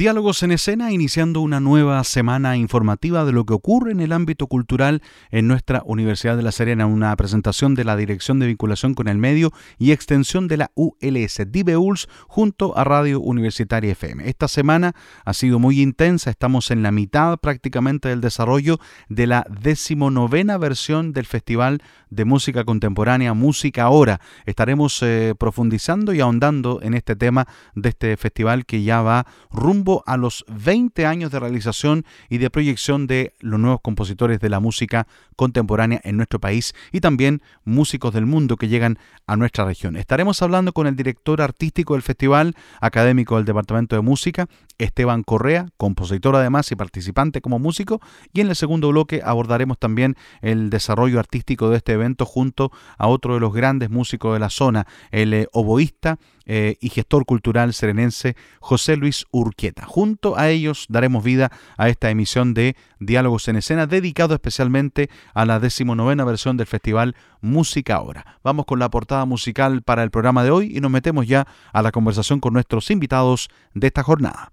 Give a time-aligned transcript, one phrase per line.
[0.00, 4.46] Diálogos en escena iniciando una nueva semana informativa de lo que ocurre en el ámbito
[4.46, 9.08] cultural en nuestra Universidad de La Serena, una presentación de la Dirección de Vinculación con
[9.08, 14.26] el Medio y Extensión de la ULS DIBEULS junto a Radio Universitaria FM.
[14.26, 14.94] Esta semana
[15.26, 21.12] ha sido muy intensa, estamos en la mitad prácticamente del desarrollo de la decimonovena versión
[21.12, 24.20] del Festival de Música Contemporánea Música Ahora.
[24.44, 30.02] Estaremos eh, profundizando y ahondando en este tema de este festival que ya va rumbo
[30.06, 34.60] a los 20 años de realización y de proyección de los nuevos compositores de la
[34.60, 39.96] música contemporánea en nuestro país y también músicos del mundo que llegan a nuestra región.
[39.96, 44.46] Estaremos hablando con el director artístico del festival, académico del Departamento de Música,
[44.84, 48.00] Esteban Correa, compositor además y participante como músico,
[48.32, 53.08] y en el segundo bloque abordaremos también el desarrollo artístico de este evento junto a
[53.08, 57.72] otro de los grandes músicos de la zona, el eh, oboísta eh, y gestor cultural
[57.74, 59.84] serenense José Luis Urquieta.
[59.86, 65.44] Junto a ellos daremos vida a esta emisión de Diálogos en Escena, dedicado especialmente a
[65.44, 68.38] la decimonovena versión del festival Música Ahora.
[68.42, 71.82] Vamos con la portada musical para el programa de hoy y nos metemos ya a
[71.82, 74.52] la conversación con nuestros invitados de esta jornada.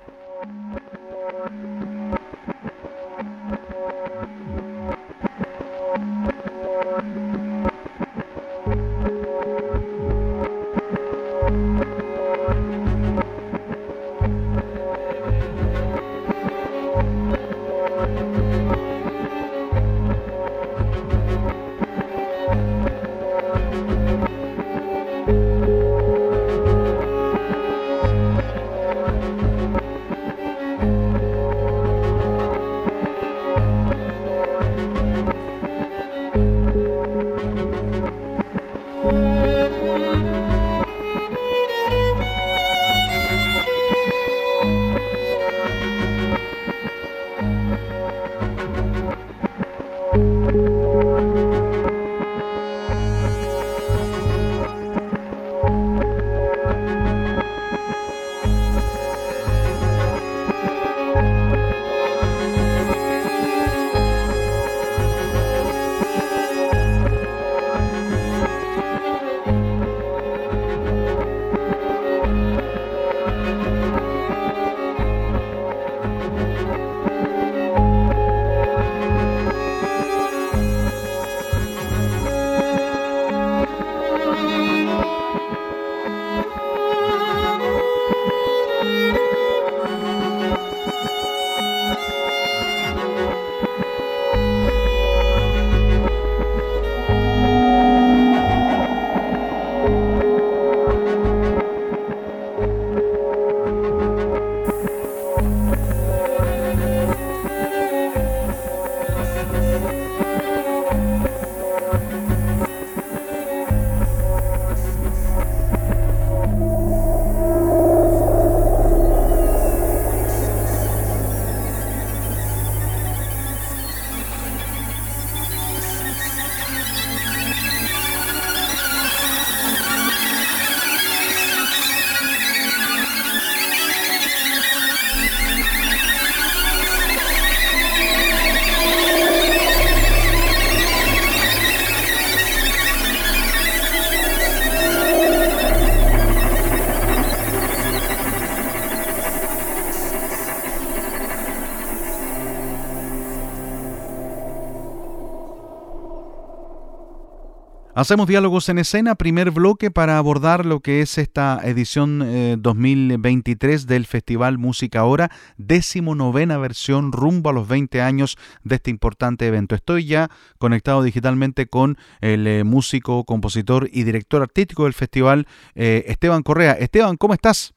[158.01, 163.85] Hacemos diálogos en escena, primer bloque para abordar lo que es esta edición 2023 eh,
[163.85, 169.45] del Festival Música Ahora, décimo novena versión rumbo a los 20 años de este importante
[169.45, 169.75] evento.
[169.75, 175.45] Estoy ya conectado digitalmente con el eh, músico, compositor y director artístico del festival,
[175.75, 176.71] eh, Esteban Correa.
[176.71, 177.75] Esteban, ¿cómo estás?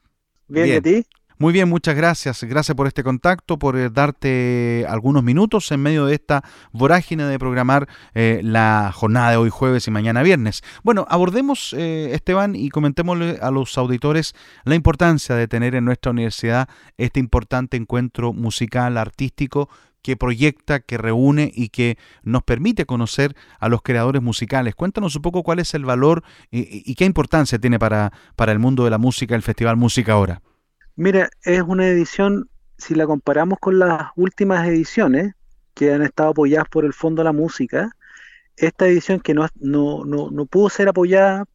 [0.48, 1.06] Bien, ¿y ti?
[1.36, 2.44] Muy bien, muchas gracias.
[2.44, 7.38] Gracias por este contacto, por eh, darte algunos minutos en medio de esta vorágine de
[7.40, 10.62] programar eh, la jornada de hoy jueves y mañana viernes.
[10.84, 14.34] Bueno, abordemos, eh, Esteban, y comentémosle a los auditores
[14.64, 19.68] la importancia de tener en nuestra universidad este importante encuentro musical, artístico,
[20.02, 24.76] que proyecta, que reúne y que nos permite conocer a los creadores musicales.
[24.76, 28.60] Cuéntanos un poco cuál es el valor y, y qué importancia tiene para, para el
[28.60, 30.42] mundo de la música el Festival Música ahora.
[30.96, 32.48] Mira, es una edición,
[32.78, 35.34] si la comparamos con las últimas ediciones
[35.74, 37.96] que han estado apoyadas por el Fondo de la Música,
[38.56, 41.46] esta edición que no, no, no, pudo ser apoyada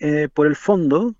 [0.00, 1.14] eh, por el fondo,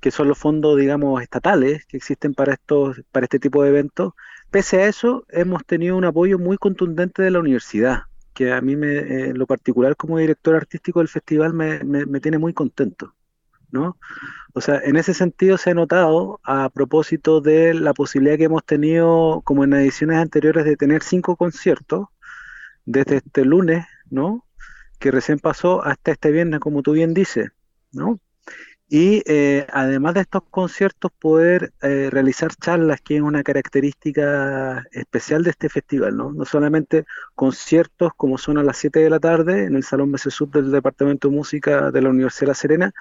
[0.00, 4.14] que son los fondos, digamos, estatales que existen para, estos, para este tipo de eventos,
[4.50, 8.04] pese a eso, hemos tenido un apoyo muy contundente de la universidad,
[8.34, 12.38] que a mí, me, en lo particular, como director artístico del festival, me, me tiene
[12.38, 13.14] muy contento.
[13.70, 13.96] ¿No?
[14.54, 18.64] O sea, en ese sentido se ha notado a propósito de la posibilidad que hemos
[18.64, 22.08] tenido, como en ediciones anteriores, de tener cinco conciertos
[22.84, 24.46] desde este lunes, ¿no?
[24.98, 27.50] Que recién pasó hasta este viernes, como tú bien dices,
[27.92, 28.20] ¿no?
[28.90, 35.44] Y eh, además de estos conciertos, poder eh, realizar charlas, que es una característica especial
[35.44, 36.32] de este festival, ¿no?
[36.32, 37.04] No solamente
[37.34, 41.28] conciertos como son a las 7 de la tarde en el Salón Sub del Departamento
[41.28, 42.94] de Música de la Universidad de La Serena,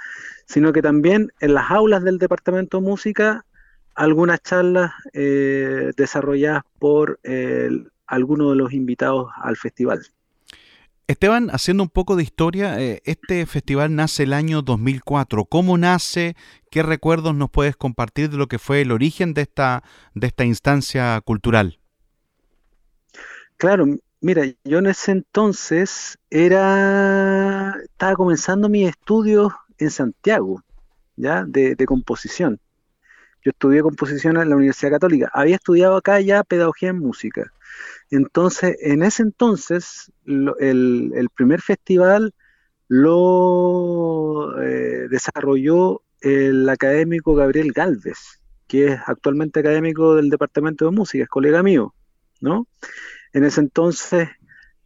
[0.45, 3.45] sino que también en las aulas del Departamento de Música,
[3.95, 7.19] algunas charlas eh, desarrolladas por
[8.07, 10.05] algunos de los invitados al festival.
[11.07, 15.45] Esteban, haciendo un poco de historia, eh, este festival nace el año 2004.
[15.45, 16.35] ¿Cómo nace?
[16.69, 19.83] ¿Qué recuerdos nos puedes compartir de lo que fue el origen de esta,
[20.15, 21.79] de esta instancia cultural?
[23.55, 23.85] Claro,
[24.19, 30.61] mira, yo en ese entonces era estaba comenzando mis estudios en Santiago,
[31.15, 32.59] ya, de, de composición.
[33.43, 35.29] Yo estudié composición en la Universidad Católica.
[35.33, 37.51] Había estudiado acá ya pedagogía en música
[38.09, 42.33] entonces, en ese entonces, el, primer festival
[42.87, 51.23] lo eh, desarrolló el académico Gabriel Galvez, que es actualmente académico del Departamento de Música,
[51.23, 51.93] es colega mío,
[52.39, 52.67] ¿no?
[53.33, 54.29] En ese entonces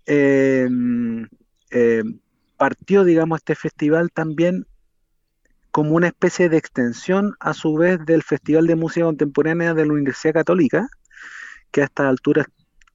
[0.05, 1.27] em,
[1.69, 2.19] em,
[2.57, 4.65] partió, digamos, este festival también
[5.71, 9.93] como una especie de extensión a su vez del Festival de Música Contemporánea de la
[9.93, 10.89] Universidad Católica,
[11.71, 12.47] que a estas alturas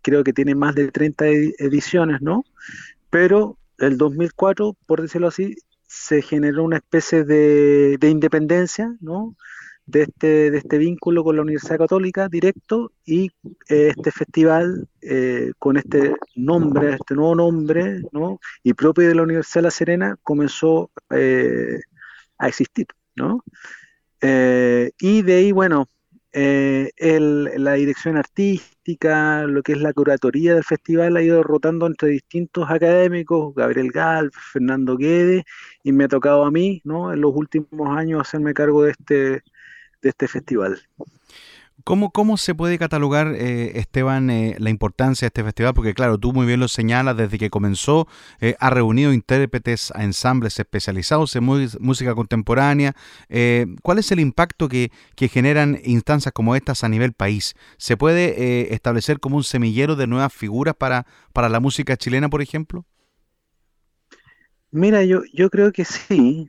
[0.03, 1.27] creo que tiene más de 30
[1.59, 2.45] ediciones, ¿no?
[3.11, 5.57] Pero el 2004, por decirlo así,
[5.87, 9.35] se generó una especie de, independencia, ¿no?
[9.87, 13.31] De este, de este vínculo con la Universidad Católica directo y
[13.69, 18.41] eh, este festival eh, con este nombre, este nuevo nombre, ¿no?
[18.65, 21.81] Y propio de la Universidad de La Serena comenzó eh,
[22.39, 23.43] a existir, ¿no?
[24.21, 25.89] y de ahí, bueno,
[26.39, 26.93] eh,
[27.57, 32.71] la dirección artística, lo que es la curatoría del festival ha ido rotando entre distintos
[32.71, 35.45] académicos, Gabriel Gal, Fernando Guedes,
[35.83, 37.11] y me ha tocado a mí, ¿no?
[37.11, 39.15] En los últimos años hacerme cargo de este,
[40.03, 40.79] de este festival.
[41.87, 45.73] ¿Cómo, ¿Cómo se puede catalogar, eh, Esteban, eh, la importancia de este festival?
[45.73, 48.09] Porque claro, tú muy bien lo señalas, desde que comenzó
[48.41, 52.97] eh, ha reunido intérpretes a ensambles especializados en música contemporánea.
[53.83, 57.55] ¿Cuál es el impacto que, que, generan instancias como estas a nivel país?
[57.77, 62.43] ¿Se puede establecer como un semillero de nuevas figuras para, para la música chilena, por
[62.43, 62.85] ejemplo?
[64.73, 66.49] Mira, yo, yo creo que sí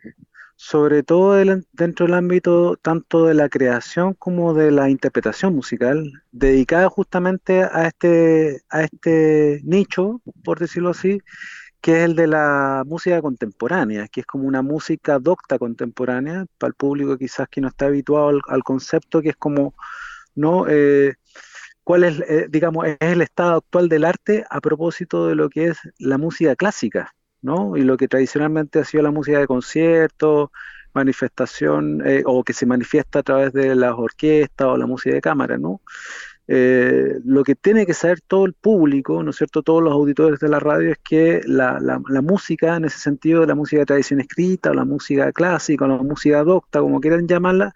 [0.58, 1.36] sobre todo
[1.72, 7.88] dentro del ámbito tanto de la creación como de la interpretación musical, dedicada justamente a
[7.88, 11.22] este, a este nicho, por decirlo así,
[11.80, 16.70] que es el de la música contemporánea, que es como una música docta contemporánea, para
[16.70, 19.76] el público quizás que no está habituado al, concepto, que es como,
[20.36, 20.66] ¿no?
[20.68, 21.14] Eh,
[21.84, 25.68] ¿Cuál es, eh, digamos, es el estado actual del arte a propósito de lo que
[25.68, 27.14] es la música clásica?
[27.42, 27.78] ¿No?
[27.78, 30.52] Y lo que tradicionalmente ha sido la música de concierto,
[30.94, 35.22] manifestación, eh, o que se manifiesta a través de las orquestas o la música de
[35.22, 35.82] cámara, ¿no?
[36.50, 40.40] Eh, lo que tiene que saber todo el público, ¿no es cierto?, todos los auditores
[40.40, 41.80] de la radio, es que la,
[42.24, 45.98] música, en ese sentido, la música de tradición escrita, o la música clásica, o la
[45.98, 47.74] música docta, como quieran llamarla,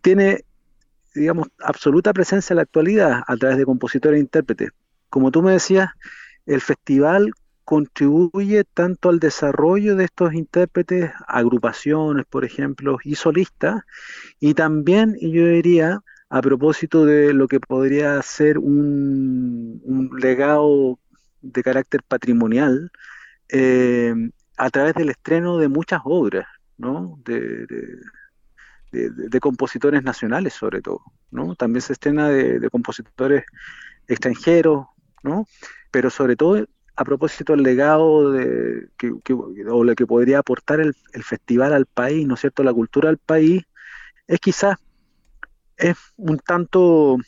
[0.00, 0.44] tiene,
[1.14, 4.70] digamos, absoluta presencia en la actualidad a través de compositores e intérpretes.
[5.10, 5.90] Como tú me decías,
[6.46, 7.32] el festival
[7.64, 13.82] contribuye tanto al desarrollo de estos intérpretes, agrupaciones, por ejemplo, y solistas,
[14.40, 20.98] y también, y yo diría, a propósito de lo que podría ser un, legado
[21.42, 22.90] de carácter patrimonial,
[23.48, 24.14] eh,
[24.56, 27.18] a través del estreno de muchas obras, ¿no?
[27.24, 27.66] De,
[28.94, 31.54] de, compositores nacionales sobre todo, ¿no?
[31.56, 33.44] También se estrena de, compositores
[34.06, 34.86] extranjeros,
[35.22, 35.46] ¿no?
[35.90, 36.66] Pero sobre todo
[36.96, 42.26] a propósito del legado de, que, o lo que podría aportar el, festival al país,
[42.26, 43.64] ¿no es cierto?, la cultura al país,
[44.26, 44.76] es quizás
[45.76, 47.18] es un tanto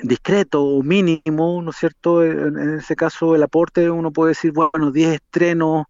[0.00, 2.24] discreto o mínimo, ¿no es cierto?
[2.24, 5.84] En, ese caso el aporte uno puede decir, bueno, 10 estrenos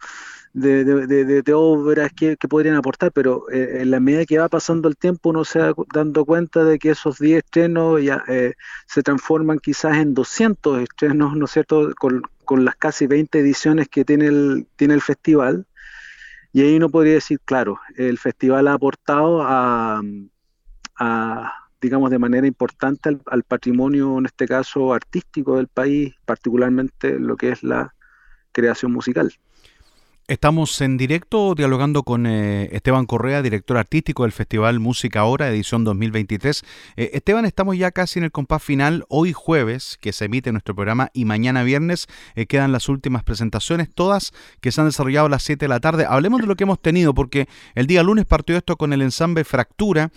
[0.52, 5.30] de, obras que, podrían aportar, pero eh, en la medida que va pasando el tiempo
[5.30, 8.54] uno se va dando cuenta de que esos 10 estrenos ya eh,
[8.86, 12.22] se transforman quizás en 200 estrenos, ¿no es cierto?, con,
[12.64, 15.66] las casi 20 ediciones que tiene el, tiene el festival.
[16.52, 20.02] Y ahí uno podría decir, claro, el festival ha aportado a,
[21.80, 27.36] digamos, de manera importante al, al, patrimonio, en este caso, artístico del país, particularmente lo
[27.36, 27.94] que es la
[28.52, 29.32] creación musical.
[30.26, 35.84] Estamos en directo dialogando con eh, Esteban Correa, director artístico del Festival Música Ahora, edición
[35.84, 36.62] 2023.
[36.96, 39.04] Eh, Esteban, estamos ya casi en el compás final.
[39.10, 43.90] Hoy jueves, que se emite nuestro programa, y mañana viernes eh, quedan las últimas presentaciones,
[43.94, 46.06] todas que se han desarrollado a las 7 de la tarde.
[46.08, 49.44] Hablemos de lo que hemos tenido, porque el día lunes partió esto con el ensamble
[49.44, 50.10] Fractura,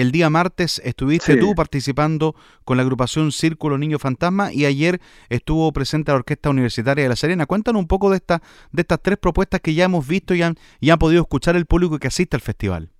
[0.00, 5.72] el día martes estuviste tú participando con la agrupación Círculo Niño Fantasma y ayer estuvo
[5.72, 7.46] presente la Orquesta Universitaria de La Serena.
[7.46, 8.40] Cuéntanos un poco de, esta,
[8.70, 11.66] de estas tres propuestas que ya hemos visto y han, y han podido escuchar el
[11.66, 12.90] público que asiste al festival.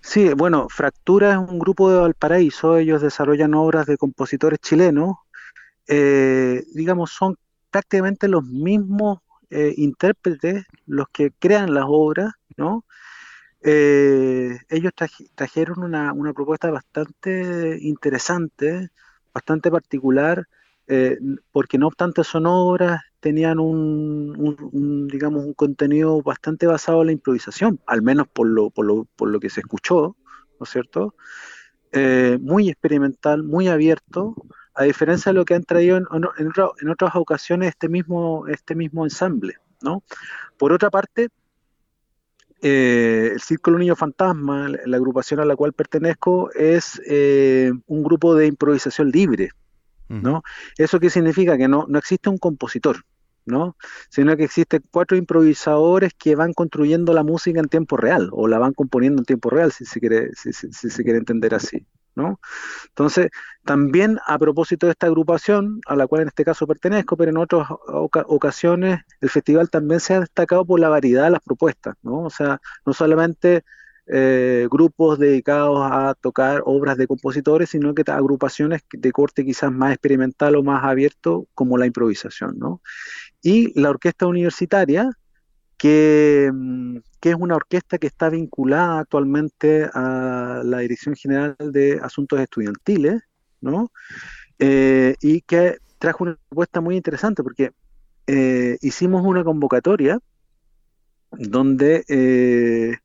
[0.00, 5.16] Sí, bueno, Fractura es un grupo de Valparaíso, ellos desarrollan obras de compositores chilenos,
[5.86, 7.36] eh, digamos, son
[7.70, 9.18] prácticamente los mismos
[9.50, 12.86] eh, intérpretes los que crean las obras, ¿no?
[13.62, 14.92] Eh, ellos
[15.34, 18.90] trajeron una, propuesta bastante interesante,
[19.34, 20.46] bastante particular,
[20.86, 21.18] eh,
[21.52, 27.80] porque no obstante son obras, tenían un, digamos, un contenido bastante basado en la improvisación,
[27.86, 30.16] al menos por lo, por lo, por lo que se escuchó,
[30.58, 31.14] ¿no es cierto?
[31.92, 34.34] Eh, muy experimental, muy abierto,
[34.74, 36.06] a diferencia de lo que han traído en,
[36.38, 40.02] en, otras ocasiones este mismo, este mismo ensamble, ¿no?
[40.56, 41.28] Por otra parte,
[42.62, 48.34] eh, el Círculo Niño Fantasma, la agrupación a la cual pertenezco, es eh, un grupo
[48.34, 49.50] de improvisación libre,
[50.08, 50.42] ¿no?
[50.76, 51.56] ¿Eso qué significa?
[51.56, 53.04] Que no, no existe un compositor,
[53.46, 53.76] ¿no?
[54.08, 58.58] Sino que existen cuatro improvisadores que van construyendo la música en tiempo real, o la
[58.58, 61.86] van componiendo en tiempo real, si se quiere, si se quiere entender así,
[62.88, 63.28] Entonces,
[63.64, 67.36] también a propósito de esta agrupación, a la cual en este caso pertenezco, pero en
[67.36, 67.68] otras
[68.26, 72.22] ocasiones el festival también se ha destacado por la variedad de las propuestas, ¿no?
[72.24, 73.64] O sea, no solamente
[74.12, 79.92] eh, grupos dedicados a tocar obras de compositores, sino que agrupaciones de corte quizás más
[79.92, 82.80] experimental o más abierto, como la improvisación, ¿no?
[83.40, 85.10] Y la orquesta universitaria,
[85.80, 91.98] que, mm, que, es una orquesta que está vinculada actualmente a la Dirección General de
[92.02, 93.22] Asuntos Estudiantiles,
[93.62, 93.90] ¿no?
[94.58, 97.72] Eh, y que trajo una propuesta muy interesante porque
[98.26, 100.18] eh, hicimos una convocatoria
[101.30, 102.98] donde eh,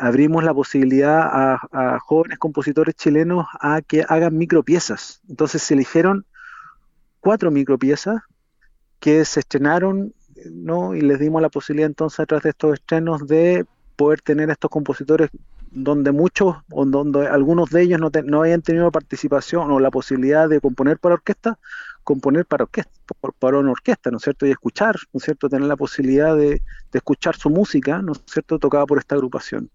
[0.00, 5.22] abrimos la posibilidad a, a, jóvenes compositores chilenos a que hagan micropiezas.
[5.30, 6.26] Entonces se eligieron
[7.20, 8.20] cuatro micropiezas
[8.98, 10.12] que se estrenaron
[10.50, 10.94] ¿no?
[10.94, 13.64] Y les dimos la posibilidad entonces a través de estos estrenos de
[13.96, 15.30] poder tener estos compositores
[15.70, 20.48] donde muchos o donde algunos de ellos no, no habían tenido participación o la posibilidad
[20.48, 21.58] de componer para orquesta,
[22.02, 22.92] componer para orquesta,
[23.38, 24.46] para una orquesta, ¿no es cierto?
[24.46, 25.48] Y escuchar, ¿no es cierto?
[25.48, 28.58] Tener la posibilidad de, de escuchar su música, ¿no es cierto?
[28.58, 29.70] Tocada por esta agrupación.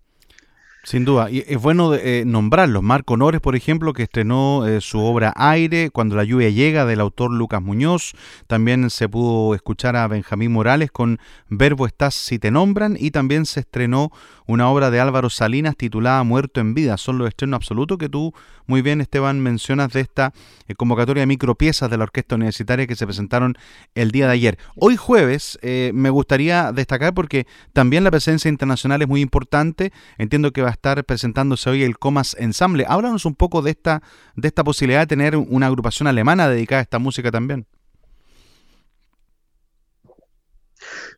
[0.86, 2.84] Sin duda, y es bueno eh, nombrarlos.
[2.84, 7.00] Marco Nores, por ejemplo, que estrenó eh, su obra Aire, Cuando la lluvia llega, del
[7.00, 8.14] autor Lucas Muñoz.
[8.46, 11.18] También se pudo escuchar a Benjamín Morales con
[11.50, 12.98] Verbo estás si te nombran.
[13.00, 14.12] Y también se estrenó
[14.46, 16.98] una obra de Álvaro Salinas titulada Muerto en vida.
[16.98, 18.36] Son los estrenos absolutos que tú
[18.68, 20.34] muy bien, Esteban, mencionas de esta
[20.68, 23.56] eh, convocatoria de micropiezas de la Orquesta Universitaria que se presentaron
[23.96, 24.58] el día de ayer.
[24.76, 29.92] Hoy jueves me gustaría destacar porque también la presencia internacional es muy importante.
[30.18, 32.86] Entiendo que va estar presentándose hoy el Comas Ensemble.
[32.88, 34.02] Háblanos un poco de esta,
[34.36, 37.66] de esta posibilidad de tener una agrupación alemana dedicada a esta música también.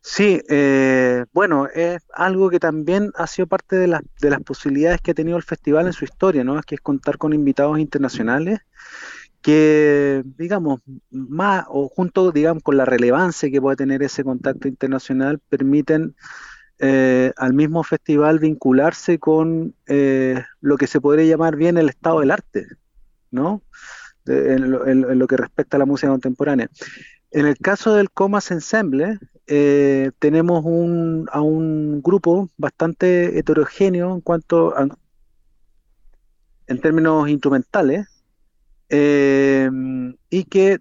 [0.02, 5.12] Sí, eh, bueno, es algo que también ha sido parte de, de las posibilidades que
[5.12, 6.58] ha tenido el festival en su historia, ¿no?
[6.58, 8.62] Es que es contar con invitados internacionales
[9.42, 15.40] que, digamos, más o junto, digamos, con la relevancia que puede tener ese contacto internacional,
[15.50, 16.16] permiten
[16.80, 22.20] eh, al mismo festival vincularse con eh, lo que se podría llamar bien el estado
[22.20, 22.68] del arte,
[23.32, 23.64] ¿no?
[24.28, 24.72] en,
[25.20, 26.70] lo, que respecta a la música contemporánea.
[27.32, 29.18] En el caso del Comas Ensemble,
[29.48, 34.74] eh, tenemos un, a un grupo bastante heterogéneo en cuanto
[36.68, 38.08] en términos instrumentales,
[38.90, 40.80] y que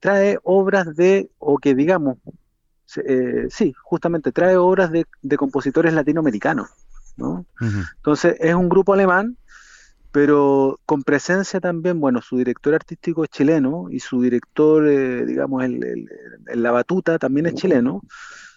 [0.00, 2.18] trae obras de, o que digamos,
[3.06, 6.68] eh, sí, justamente trae obras de, compositores latinoamericanos.
[7.16, 7.46] ¿no?
[7.60, 9.36] Entonces es un grupo alemán,
[10.10, 15.64] pero con presencia también, bueno, su director artístico es chileno y su director, eh, digamos,
[15.64, 16.08] en
[16.54, 18.02] la batuta también es chileno.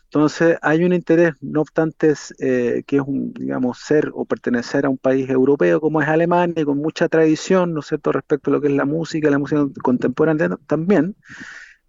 [0.10, 4.90] Entonces hay un interés, no obstante, eh, que es un, digamos, ser o pertenecer a
[4.90, 8.62] un país europeo como es Alemania, con mucha tradición, ¿no es cierto?, respecto a lo
[8.62, 11.18] que es la música, la música contemporánea también,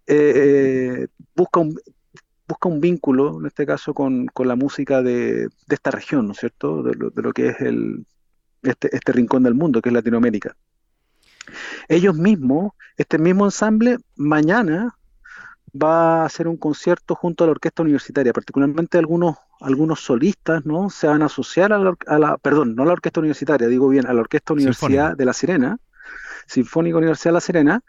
[0.05, 1.79] eh, busca, un,
[2.49, 6.81] busca un vínculo, en este caso, con, la música de, esta región, ¿no es cierto?,
[6.81, 8.05] de lo, que es el,
[8.63, 10.55] este, este rincón del mundo, que es Latinoamérica.
[11.87, 14.95] Ellos mismos, este mismo ensamble, mañana
[15.71, 20.89] va a hacer un concierto junto a la orquesta universitaria, particularmente algunos, algunos solistas, ¿no?
[20.89, 21.79] Se van a asociar a
[22.17, 25.33] la, perdón, no a la orquesta universitaria, digo bien, a la orquesta Universidad de La
[25.33, 25.77] Serena,
[26.47, 27.83] Sinfónica Universidad de La Serena,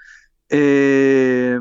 [0.50, 1.58] eh,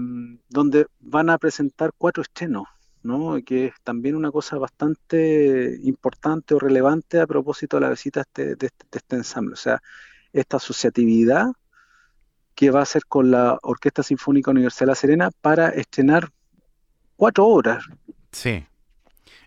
[0.50, 2.66] donde van a presentar cuatro estrenos,
[3.04, 3.38] ¿no?
[3.46, 8.56] Que es también una cosa bastante importante o relevante a propósito de la visita este,
[8.56, 9.54] de este, de este ensamble.
[9.54, 9.82] O sea,
[10.34, 11.48] esta asociatividad
[12.56, 16.30] que va a ser con la Orquesta Sinfónica Universidad de La Serena para estrenar
[17.16, 17.86] cuatro obras.
[18.32, 18.66] Sí.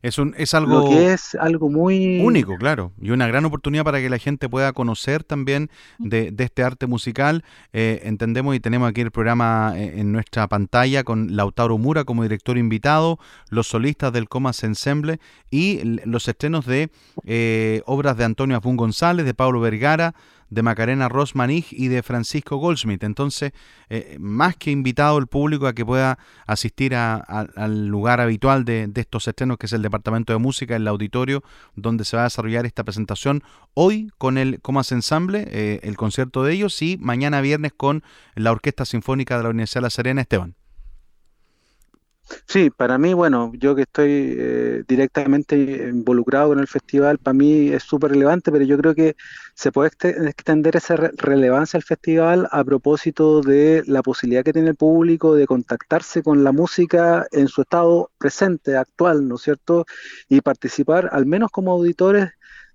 [0.02, 4.00] Es, un, es algo que es algo muy único, claro, y una gran oportunidad para
[4.00, 7.44] que la gente pueda conocer también de, este arte musical.
[7.73, 12.25] Eh, entendemos y tenemos aquí el programa eh, en nuestra pantalla con Lautaro Mura como
[12.25, 16.90] director invitado, los solistas del Comas Ensemble y los estrenos de
[17.25, 20.14] eh, obras de Antonio Afún González, de Pablo Vergara,
[20.52, 23.02] de Macarena Rosmanig y de Francisco Goldsmith.
[23.04, 23.52] Entonces,
[23.88, 29.27] eh, más que invitado el público a que pueda asistir al lugar habitual de, estos
[29.27, 31.42] estrenos, que es el Departamento de Música, el auditorio,
[31.74, 36.44] donde se va a desarrollar esta presentación hoy con el Comas Ensemble, eh, el concierto
[36.44, 38.03] de ellos, y mañana viernes con
[38.35, 40.55] la Orquesta Sinfónica de la Universidad de La Serena, Esteban.
[42.46, 45.57] Sí, para mí, bueno, yo que estoy eh, directamente
[45.90, 49.16] involucrado con el festival, para mí es súper relevante, pero yo creo que
[49.62, 49.90] se puede
[50.29, 55.46] extender esa relevancia al festival a propósito de la posibilidad que tiene el público de
[55.46, 59.87] contactarse con la música en su estado presente, actual, ¿no es cierto?
[60.29, 62.31] Y participar, al menos como auditores,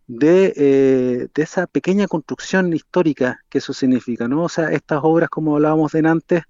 [0.08, 4.44] de, eh, de esa pequeña construcción histórica que eso significa, ¿no?
[4.44, 6.44] O sea, estas obras, como hablábamos de antes,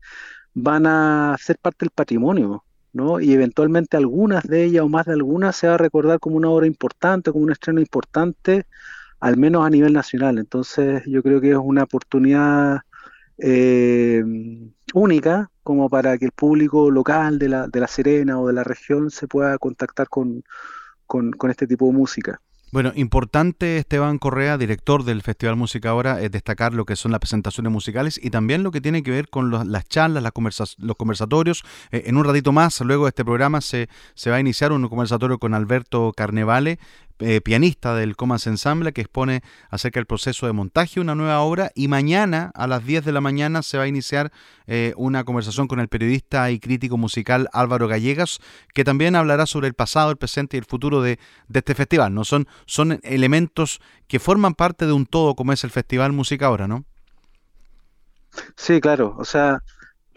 [0.53, 2.63] van a ser parte del patrimonio
[3.21, 6.49] y eventualmente algunas de ellas o más de algunas se va a recordar como una
[6.49, 8.65] obra importante, como un estreno importante,
[9.19, 10.37] al menos a nivel nacional.
[10.37, 12.81] Entonces yo creo que es una oportunidad
[13.37, 14.23] eh,
[14.93, 18.63] única como para que el público local de la, de la Serena o de la
[18.63, 20.43] región se pueda contactar con,
[21.05, 22.41] con este tipo de música.
[22.69, 27.21] Bueno, importante Esteban Correa, director del Festival Música Ahora, es destacar lo que son las
[27.21, 30.33] presentaciones musicales y también lo que tiene que ver con las charlas, las
[30.77, 31.63] los conversatorios.
[31.91, 34.85] Eh, en un ratito más, luego de este programa, se, se va a iniciar un
[34.89, 36.77] conversatorio con Alberto Carnevale,
[37.19, 41.39] eh, pianista del Comas Ensemble, que expone acerca del proceso de montaje de una nueva
[41.41, 41.71] obra.
[41.75, 44.31] Y mañana, a las 10 de la mañana, se va a iniciar
[44.67, 48.39] eh, una conversación con el periodista y crítico musical Álvaro Gallegas,
[48.73, 51.19] que también hablará sobre el pasado, el presente y el futuro de,
[51.53, 52.13] este festival.
[52.13, 52.23] ¿no?
[52.23, 56.67] Son, son elementos que forman parte de un todo, como es el Festival Música Ahora,
[56.67, 56.85] ¿no?
[58.55, 59.15] Sí, claro.
[59.17, 59.63] O sea,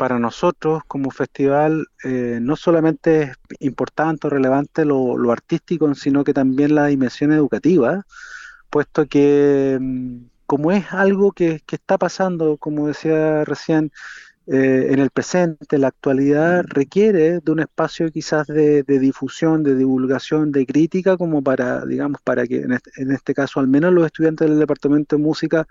[0.01, 6.33] para nosotros como festival eh, no solamente es importante o relevante lo, artístico, sino que
[6.33, 8.07] también la dimensión educativa,
[8.71, 13.93] puesto que mm, como es algo que, que está pasando, como decía recién,
[14.53, 20.51] eh, en el presente, la actualidad, requiere de un espacio quizás de, difusión, de divulgación,
[20.51, 24.07] de crítica, como para, digamos, para que en este, en este, caso al menos los
[24.07, 25.69] estudiantes del departamento de música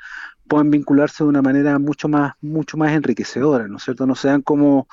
[0.47, 4.05] puedan vincularse de una manera mucho más, mucho más enriquecedora, ¿no es cierto?
[4.07, 4.87] No sean como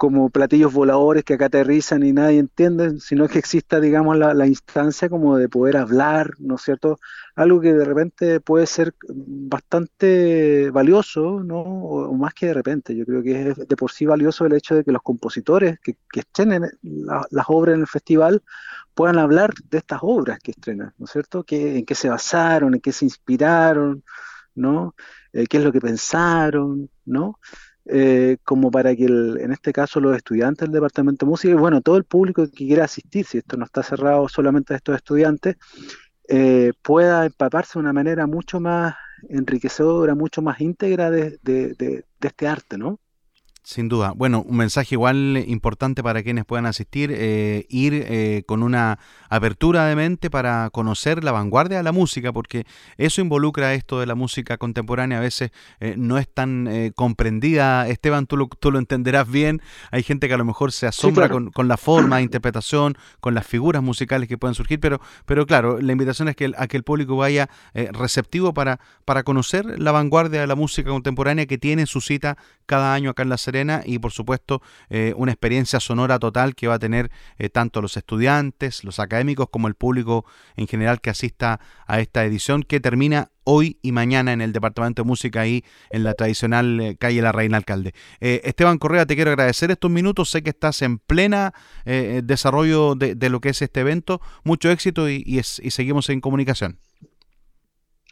[0.00, 5.10] como platillos voladores que acá aterrizan y nadie entiende, sino que exista, digamos, la, instancia
[5.10, 6.98] como de poder hablar, ¿no es cierto?
[7.36, 11.60] Algo que de repente puede ser bastante valioso, ¿no?
[11.60, 14.74] O, más que de repente, yo creo que es de por sí valioso el hecho
[14.74, 18.42] de que los compositores que, que estrenen las obras en el festival
[18.94, 21.44] puedan hablar de estas obras que estrenan, ¿no es cierto?
[21.44, 24.02] Que, en qué se basaron, en qué se inspiraron,
[24.54, 24.94] ¿no?
[25.34, 27.38] Eh, qué es lo que pensaron, ¿no?
[27.92, 31.80] Eh, como para que en este caso los estudiantes del departamento de música y bueno,
[31.80, 35.56] todo el público que quiera asistir, si esto no está cerrado solamente a estos estudiantes,
[36.28, 38.94] eh, pueda empaparse de una manera mucho más
[39.28, 43.00] enriquecedora, mucho más íntegra de, de este arte, ¿no?
[43.62, 44.14] Sin duda.
[44.16, 49.84] Bueno, un mensaje igual importante para quienes puedan asistir, eh, ir eh, con una apertura
[49.84, 52.64] de mente para conocer la vanguardia de la música, porque
[52.96, 57.86] eso involucra esto de la música contemporánea, a veces eh, no es tan comprendida.
[57.86, 61.28] Esteban, tú lo, tú lo entenderás bien, hay gente que a lo mejor se asombra
[61.28, 65.46] con, con, la forma de interpretación, con las figuras musicales que pueden surgir, pero, pero
[65.46, 69.92] claro, la invitación es que a que el público vaya receptivo para, para conocer la
[69.92, 73.82] vanguardia de la música contemporánea que tiene su cita cada año acá en la Serena
[73.84, 77.96] y por supuesto eh, una experiencia sonora total que va a tener eh, tanto los
[77.96, 80.24] estudiantes, los académicos como el público
[80.56, 81.58] en general que asista
[81.88, 86.04] a esta edición que termina hoy y mañana en el Departamento de Música ahí en
[86.04, 87.92] la tradicional eh, calle La Reina Alcalde.
[88.20, 91.52] Esteban Correa, te quiero agradecer estos minutos, sé que estás en plena
[91.84, 96.78] desarrollo de, lo que es este evento, mucho éxito y, y seguimos en comunicación.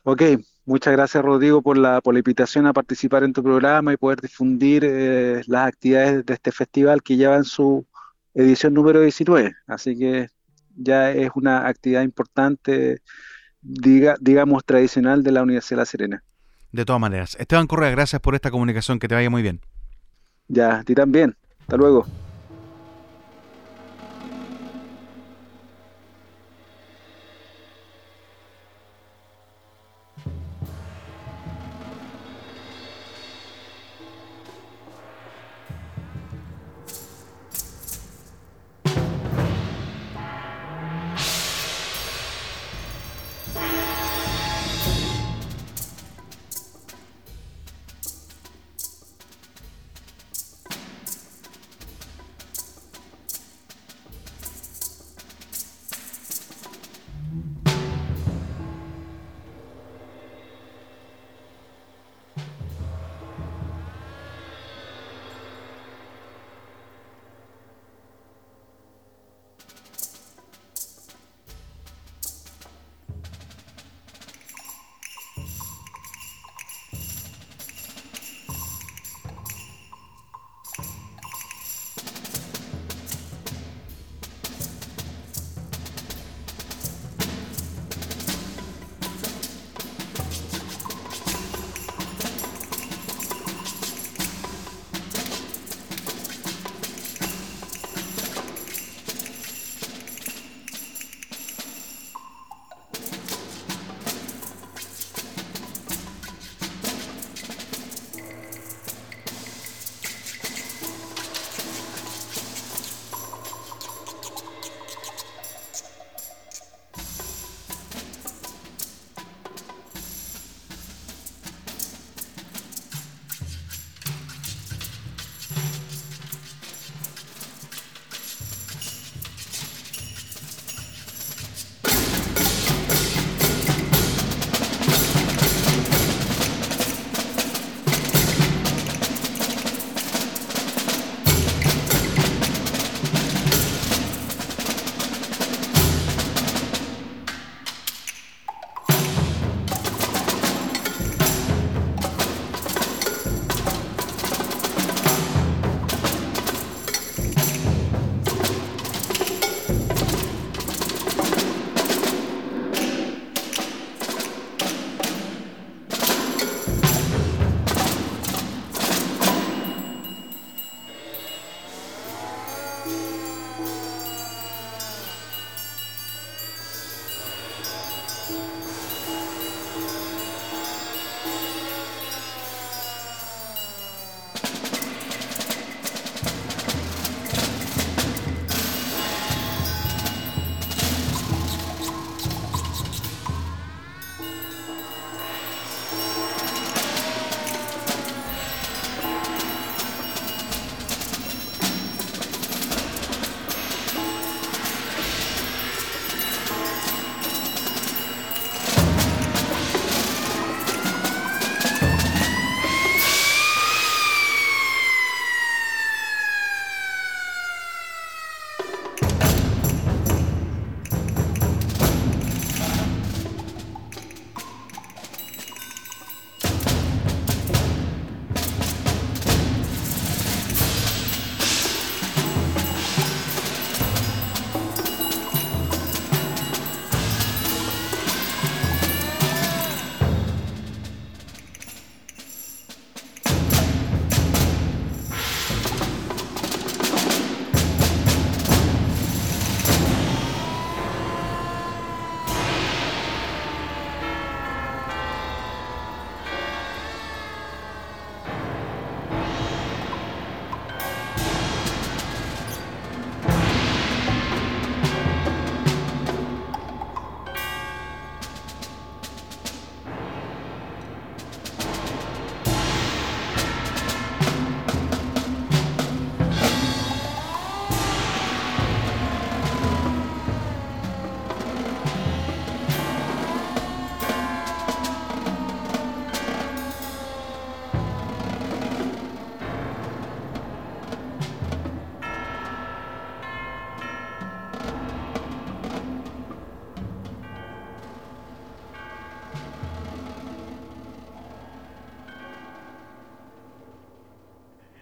[0.02, 0.22] Ok,
[0.68, 4.20] muchas gracias Rodrigo por la, por la invitación a participar en tu programa y poder
[4.20, 7.86] difundir eh, las actividades de este festival que lleva en su
[8.34, 9.54] edición número 19.
[9.66, 10.28] Así que
[10.76, 13.02] ya es una actividad importante,
[13.60, 16.24] diga, digamos, tradicional de la Universidad de La Serena.
[16.70, 17.36] De todas maneras.
[17.40, 19.60] Esteban Correa, gracias por esta comunicación, que te vaya muy bien.
[20.48, 21.34] Ya, a ti también.
[21.60, 22.06] Hasta luego.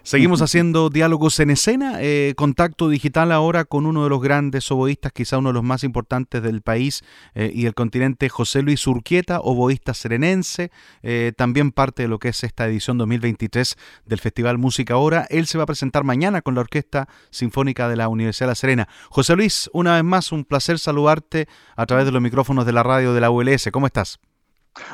[0.07, 5.11] Seguimos haciendo diálogos en escena, eh, contacto digital ahora con uno de los grandes oboístas,
[5.11, 7.03] quizá uno de los más importantes del país
[7.35, 10.71] eh, y el continente, José Luis Urquieta, oboísta serenense,
[11.03, 15.27] eh, también parte de lo que es esta edición 2023 del Festival Música Ahora.
[15.29, 18.55] Él se va a presentar mañana con la Orquesta Sinfónica de la Universidad de La
[18.55, 18.88] Serena.
[19.11, 22.85] José Luis, una vez más, un placer saludarte a través de los micrófonos de la
[22.85, 23.71] radio de la ULS.
[23.73, 24.21] ¿Cómo estás?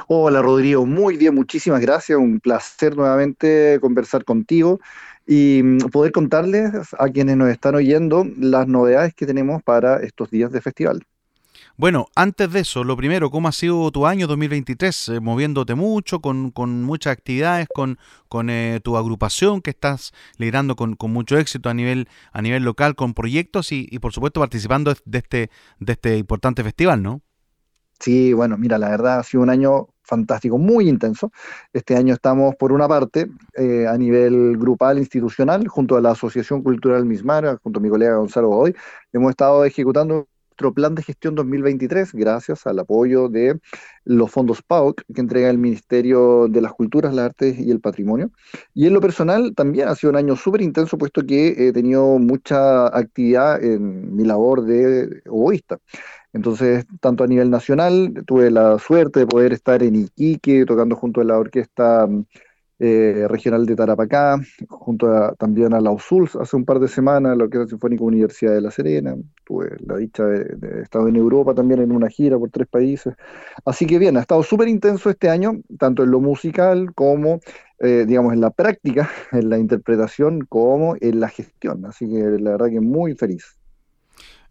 [0.09, 2.19] Hola Rodrigo, muy bien, muchísimas gracias.
[2.19, 4.81] Un placer nuevamente conversar contigo
[5.27, 10.31] y mm, poder contarles a quienes nos están oyendo las novedades que tenemos para estos
[10.31, 11.07] días de festival.
[11.77, 15.09] Bueno, antes de eso, lo primero, ¿cómo ha sido tu año 2023?
[15.09, 21.39] Eh, moviéndote mucho, con, muchas actividades, con, eh, tu agrupación que estás liderando con, mucho
[21.39, 22.07] éxito a nivel,
[22.63, 27.23] local, con proyectos y, por supuesto participando este, de este importante festival, ¿no?
[28.03, 31.31] Sí, bueno, mira, la verdad ha sido un año fantástico, muy intenso.
[31.73, 36.63] Este año estamos, por una parte, eh, a nivel grupal, institucional, junto a la Asociación
[36.63, 38.75] Cultural Mismara, junto a mi colega Gonzalo Godoy,
[39.13, 43.59] hemos estado ejecutando nuestro plan de gestión 2023 gracias al apoyo de
[44.05, 48.31] los fondos PAOC que entrega el Ministerio de las Culturas, las Artes y el Patrimonio.
[48.75, 52.19] Y en lo personal también ha sido un año súper intenso, puesto que he tenido
[52.19, 55.79] mucha actividad en mi labor de oboísta.
[56.33, 61.21] Entonces, tanto a nivel nacional, tuve la suerte de poder estar en Iquique, tocando junto
[61.21, 62.09] a la Orquesta
[62.79, 67.45] eh, Regional de Tarapacá, junto también a la USUL hace un par de semanas, la
[67.45, 69.15] Orquesta Sinfónica Universidad de La Serena.
[69.45, 73.15] Tuve la dicha de, de estar en Europa también en una gira por tres países.
[73.65, 77.41] Así que bien, ha estado súper intenso este año, tanto en lo musical como
[77.83, 81.85] eh, digamos, en la práctica, en la interpretación, como en la gestión.
[81.85, 83.57] Así que la verdad que muy feliz.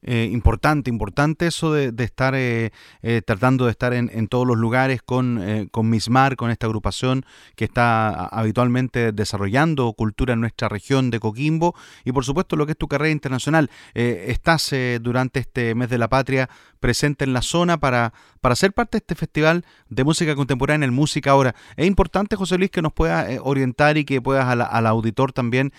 [0.03, 2.71] Eh, importante, importante eso de, estar eh,
[3.03, 7.23] eh, tratando de estar en, todos los lugares con, con Mismar, con esta agrupación
[7.55, 12.71] que está habitualmente desarrollando cultura en nuestra región de Coquimbo y por supuesto lo que
[12.71, 13.69] es tu carrera internacional.
[13.93, 18.97] estás durante este mes de la patria presente en la zona para, para ser parte
[18.97, 21.55] de este festival de música contemporánea, el Música Ahora.
[21.75, 25.73] Es importante, José Luis, que nos pueda orientar y que puedas al auditor también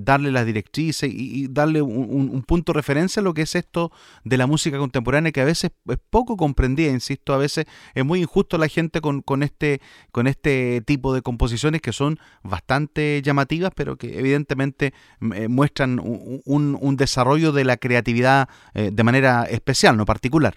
[0.00, 3.67] darle las directrices y, darle un, un punto de referencia a lo que es esto
[4.24, 8.20] de la música contemporánea que a veces es poco comprendida, insisto, a veces es muy
[8.20, 9.80] injusto la gente con, con, este,
[10.12, 14.94] con este tipo de composiciones que son bastante llamativas, pero que evidentemente
[15.34, 16.42] eh, muestran un,
[16.80, 20.54] un, desarrollo de la creatividad eh, de manera especial, no particular.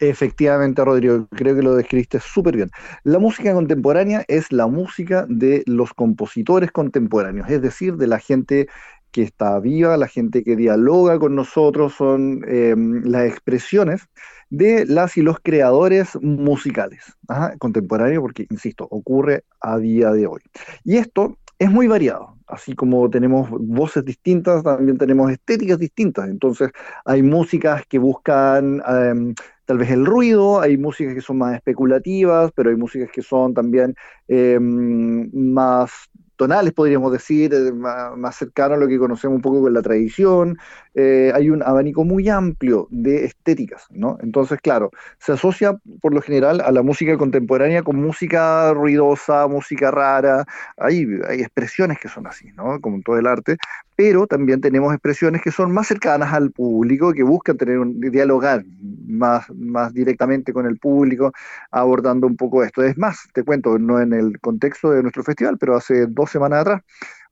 [0.00, 2.70] Efectivamente, Rodrigo, creo que lo describiste súper bien.
[3.04, 8.68] La música contemporánea es la música de los compositores contemporáneos, es decir, de la gente
[9.14, 14.08] que está viva, la gente que dialoga con nosotros, son em, las expresiones
[14.50, 17.16] de las y los creadores musicales
[17.60, 20.40] contemporáneos, porque, insisto, ocurre a día de hoy.
[20.82, 26.70] Y esto es muy variado, así como tenemos voces distintas, también tenemos estéticas distintas, entonces
[27.04, 28.82] hay músicas que buscan...
[28.86, 29.34] Em,
[29.66, 33.54] tal vez el ruido, hay músicas que son más especulativas, pero hay músicas que son
[33.54, 33.94] también
[34.28, 35.90] em, más
[36.36, 40.58] tonales, podríamos decir, eh, más, cercano a lo que conocemos un poco con la tradición.
[40.94, 44.18] Eh, hay un abanico muy amplio de estéticas, ¿no?
[44.20, 49.90] Entonces, claro, se asocia por lo general a la música contemporánea con música ruidosa, música
[49.90, 50.44] rara.
[50.76, 52.80] Hay, hay expresiones que son así, ¿no?
[52.80, 53.56] Como en todo el arte,
[53.96, 58.64] pero también tenemos expresiones que son más cercanas al público, que buscan tener un dialogar
[59.06, 61.32] más, más directamente con el público,
[61.70, 62.82] abordando un poco esto.
[62.82, 66.60] Es más, te cuento, no en el contexto de nuestro festival, pero hace dos semanas
[66.60, 66.82] atrás,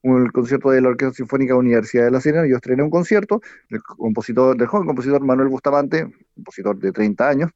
[0.02, 3.82] un concierto de la Orquesta Sinfónica Universidad de La Serena, yo estrené un concierto del
[3.82, 7.50] compositor, del joven compositor Manuel Bustamante, compositor de 30 años,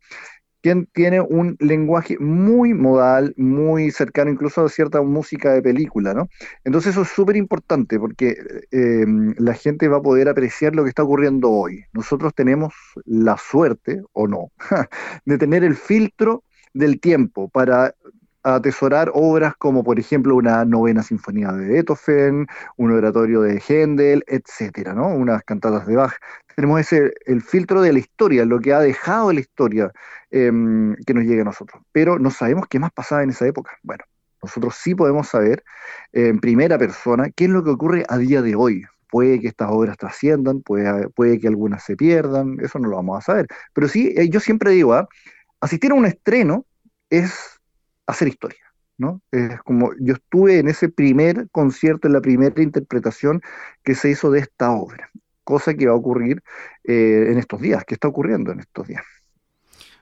[0.62, 6.28] quien tiene un lenguaje muy modal, muy cercano incluso a cierta música de película, ¿no?
[6.64, 8.36] Entonces eso es súper importante porque
[8.72, 11.84] em, la gente va a poder apreciar lo que está ocurriendo hoy.
[11.92, 14.50] Nosotros tenemos la suerte, o no,
[15.24, 16.42] de tener el filtro
[16.74, 17.94] del tiempo para
[18.54, 24.94] atesorar obras como por ejemplo una novena sinfonía de Beethoven, un oratorio de Händel, etcétera,
[24.94, 25.08] ¿no?
[25.08, 26.14] Unas cantatas de Bach.
[26.54, 29.90] Tenemos ese, el filtro de la historia, lo que ha dejado la historia
[30.30, 31.82] em, que nos llegue a nosotros.
[31.92, 33.72] Pero no sabemos qué más pasaba en esa época.
[33.82, 34.04] Bueno,
[34.42, 35.64] nosotros sí podemos saber
[36.12, 38.84] en primera persona qué es lo que ocurre a día de hoy.
[39.10, 43.20] Puede que estas obras trasciendan, puede, que algunas se pierdan, eso no lo vamos a
[43.22, 43.46] saber.
[43.72, 45.08] Pero sí, eh, yo siempre digo, ¿ah?
[45.60, 46.64] asistir a un estreno
[47.10, 47.55] es
[48.06, 48.60] hacer historia.
[48.98, 49.20] ¿no?
[49.30, 53.42] Es como yo estuve en ese primer concierto, en la primera interpretación
[53.82, 55.10] que se hizo de esta obra,
[55.44, 56.42] cosa que va a ocurrir
[56.84, 59.04] eh, en estos días, que está ocurriendo en estos días.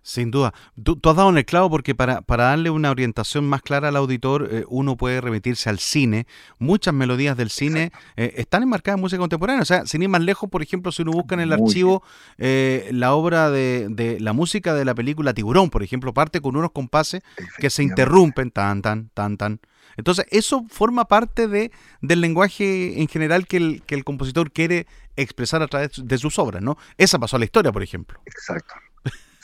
[0.07, 0.53] Sin duda.
[0.83, 3.97] Tú, has dado en el clavo porque para, para, darle una orientación más clara al
[3.97, 6.27] auditor, eh, uno puede remitirse al cine.
[6.59, 9.63] Muchas melodías del cine eh, están enmarcadas en música contemporánea.
[9.63, 12.03] O sea, sin ir más lejos, por ejemplo, si uno busca en el archivo
[12.37, 16.55] eh, la obra de, de, la música de la película Tiburón, por ejemplo, parte con
[16.55, 17.23] unos compases
[17.57, 19.61] que se interrumpen, tan, tan, tan, tan.
[19.97, 24.87] Entonces, eso forma parte de, del lenguaje en general que el, que el compositor quiere
[25.17, 26.77] expresar a través de sus obras, ¿no?
[26.99, 28.21] Esa pasó a la historia, por ejemplo.
[28.27, 28.75] Exacto.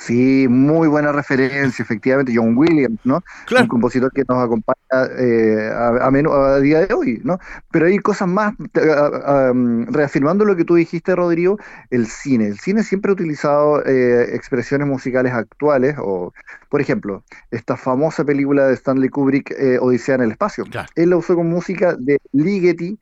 [0.00, 3.22] Sí, muy buena referencia, efectivamente, John Williams, ¿no?
[3.60, 4.78] Un compositor que nos acompaña
[5.18, 7.38] eh, a, a, día de hoy, ¿no?
[7.70, 11.58] Pero hay cosas más, reafirmando lo que tú dijiste, Rodrigo,
[11.90, 12.46] el cine.
[12.46, 16.32] El cine siempre ha utilizado eh, expresiones musicales actuales, o,
[16.70, 20.64] por ejemplo, esta famosa película de Stanley Kubrick, eh, Odisea en el Espacio.
[20.94, 22.98] Él la usó con música de Ligeti,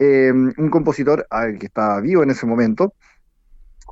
[0.00, 1.28] un compositor
[1.60, 2.92] que estaba vivo en ese momento,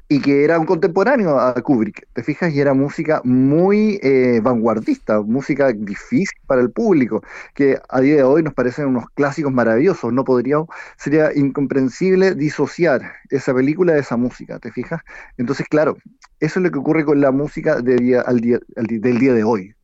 [0.08, 2.52] y que era un contemporáneo a Kubrick, ¿te fijas?
[2.54, 7.22] Y era música muy eh, vanguardista, música difícil para el público,
[7.54, 13.02] que a día de hoy nos parecen unos clásicos maravillosos, no podríamos, sería incomprensible disociar
[13.28, 15.02] esa película de esa música, ¿te fijas?
[15.36, 15.98] Entonces, claro,
[16.40, 19.74] eso es lo que ocurre con la música día, al día, del día de hoy.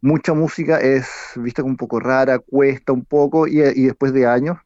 [0.00, 4.56] Mucha música es vista como un poco rara, cuesta un poco, y después de años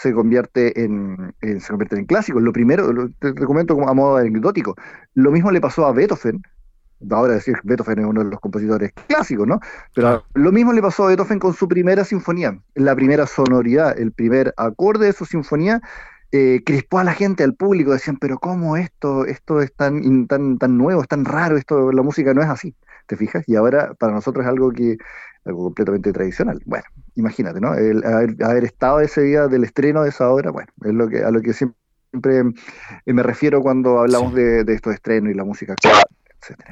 [0.00, 2.40] se convierte en, se convierte en clásicos.
[2.42, 4.76] Lo primero, te, comento como a modo anecdótico,
[5.14, 6.40] lo mismo le pasó a Beethoven,
[7.10, 9.58] ahora decir Beethoven es uno de los compositores clásicos, ¿no?
[9.94, 14.12] Pero lo mismo le pasó a Beethoven con su primera sinfonía, la primera sonoridad, el
[14.12, 15.80] primer acorde de su sinfonía,
[16.30, 20.58] eh, crispó a la gente, al público, decían, pero ¿cómo esto, esto es tan, tan,
[20.58, 23.42] tan nuevo, es tan raro, esto, la música no es así, ¿te fijas?
[23.48, 24.98] Y ahora para nosotros es algo que
[25.44, 26.60] algo completamente tradicional.
[26.66, 27.74] Bueno, imagínate, ¿no?
[27.74, 31.30] El haber, estado ese día del estreno de esa obra, bueno, es lo que a
[31.30, 32.44] lo que siempre
[33.06, 36.02] me refiero cuando hablamos de, de, estos estrenos y la música actual.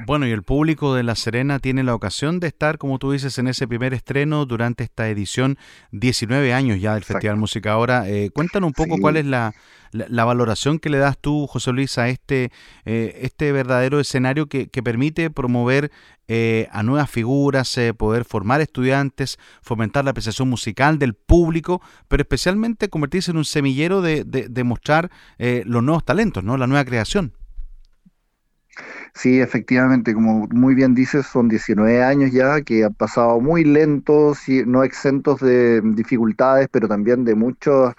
[0.05, 3.37] Bueno, y el público de La Serena tiene la ocasión de estar, como tú dices,
[3.37, 5.57] en ese primer estreno durante esta edición,
[5.91, 8.07] 19 años ya del Festival Música Ahora.
[8.09, 9.53] Eh, cuéntanos un poco cuál es la,
[9.91, 12.51] la, valoración que le das tú, José Luis, a este,
[12.85, 15.91] eh, este verdadero escenario que, permite promover
[16.27, 22.89] eh, a nuevas figuras, poder formar estudiantes, fomentar la apreciación musical del público, pero especialmente
[22.89, 26.57] convertirse en un semillero de, de, mostrar los nuevos talentos, ¿no?
[26.57, 27.33] la nueva creación.
[29.17, 34.47] Sí, efectivamente, como muy bien dices, son 19 años ya que han pasado muy lentos
[34.47, 37.95] y no exentos de dificultades, pero también de muchos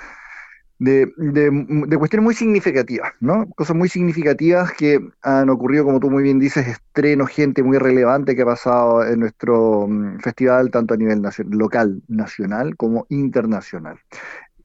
[0.79, 3.49] de, de, cuestiones muy significativas, ¿no?
[3.51, 8.37] Cosas muy significativas que han ocurrido, como tú muy bien dices, estrenos, gente muy relevante
[8.37, 13.99] que ha pasado en nuestro mm, festival, tanto a nivel local, nacional como internacional.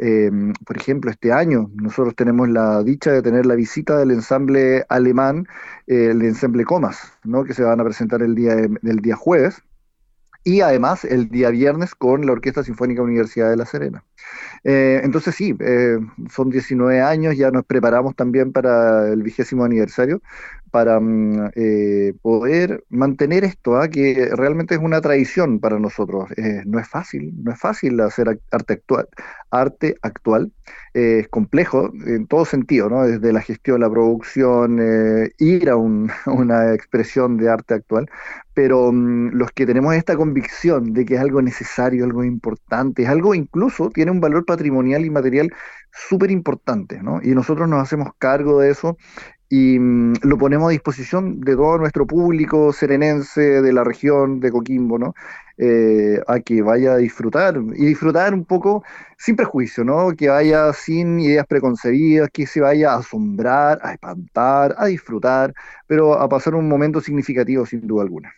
[0.05, 4.83] Em, por ejemplo, este año nosotros tenemos la dicha de tener la visita del ensamble
[4.89, 5.47] alemán,
[5.87, 7.45] eh, el ensamble Comas, ¿no?
[7.45, 9.63] que se van a presentar el día, del día jueves,
[10.43, 14.03] y además el día viernes con la Orquesta Sinfónica Universidad de La Serena.
[14.65, 20.21] Eh, entonces sí, eh, son 19 años, ya nos preparamos también para el vigésimo aniversario,
[20.73, 23.89] para mm, eh, poder mantener esto, ¿ah?
[23.89, 26.29] que realmente es una tradición para nosotros.
[26.65, 29.07] no es fácil, no es fácil hacer arte actual.
[29.51, 30.51] Arte actual
[30.95, 33.03] es complejo en todo sentido, ¿no?
[33.03, 34.79] desde la gestión, la producción,
[35.37, 35.75] ir a
[36.25, 38.09] una expresión de arte actual,
[38.55, 43.09] pero mm, los que tenemos esta convicción de que es algo necesario, algo importante, es
[43.09, 45.51] algo incluso, tiene un valor patrimonial y material
[45.91, 47.19] súper importante, ¿no?
[47.21, 48.97] Y nosotros nos hacemos cargo de eso
[49.53, 54.51] y mm, lo ponemos a disposición de todo nuestro público serenense de la región de
[54.51, 55.13] Coquimbo, ¿no?
[55.59, 58.83] Eh, a que vaya a disfrutar y disfrutar un poco
[59.15, 60.11] sin prejuicio, ¿no?
[60.17, 65.53] Que vaya sin ideas preconcebidas, que se vaya a asombrar, a espantar, a disfrutar,
[65.85, 68.33] pero a pasar un momento significativo sin duda alguna.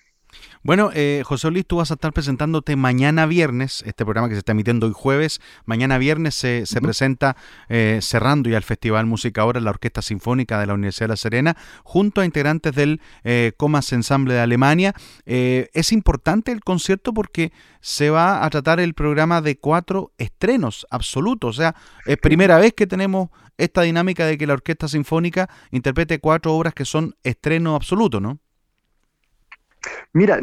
[0.65, 4.39] Bueno, eh, José Luis, tú vas a estar presentándote mañana viernes, este programa que se
[4.39, 5.39] está emitiendo hoy jueves.
[5.65, 7.37] Mañana viernes se, presenta
[7.69, 11.17] eh, cerrando ya el Festival Música Ahora la Orquesta Sinfónica de la Universidad de La
[11.17, 14.95] Serena, junto a integrantes del eh, Comas Ensemble de Alemania.
[15.27, 20.87] Eh, es importante el concierto porque se va a tratar el programa de cuatro estrenos
[20.89, 21.57] absolutos.
[21.57, 21.75] O sea,
[22.07, 26.73] es primera vez que tenemos esta dinámica de que la Orquesta Sinfónica interprete cuatro obras
[26.73, 28.39] que son estreno absoluto, ¿no?
[30.13, 30.39] Mira,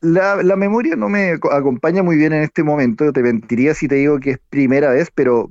[0.00, 3.12] la, memoria no me acompaña muy bien en este momento.
[3.12, 5.50] Te mentiría si te digo que es primera vez, pero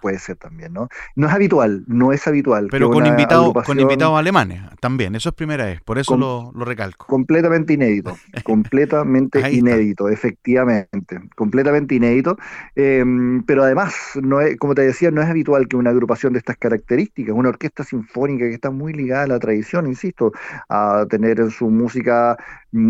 [0.00, 0.88] puede ser también, ¿no?
[1.16, 2.68] No es habitual, no es habitual.
[2.70, 7.06] Pero con, invitados con invitados alemanes también, eso es primera vez, por eso lo, recalco.
[7.06, 12.36] Completamente inédito, completamente inédito, efectivamente, completamente inédito.
[12.76, 16.38] Em, pero además, no es, como te decía, no es habitual que una agrupación de
[16.38, 20.32] estas características, una orquesta sinfónica que está muy ligada a la tradición, insisto,
[20.68, 22.36] a tener en su música